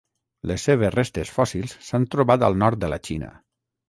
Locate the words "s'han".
1.89-2.07